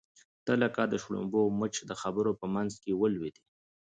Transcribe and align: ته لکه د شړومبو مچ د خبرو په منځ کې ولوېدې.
ته 0.45 0.53
لکه 0.61 0.81
د 0.87 0.93
شړومبو 1.03 1.41
مچ 1.59 1.75
د 1.89 1.91
خبرو 2.01 2.31
په 2.39 2.45
منځ 2.55 2.71
کې 2.83 2.91
ولوېدې. 3.01 3.43